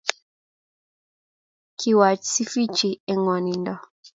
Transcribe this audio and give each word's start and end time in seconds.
Kiwach 1.79 2.21
Sifichi 2.33 2.89
eng 3.09 3.19
ngwonindo 3.21 3.73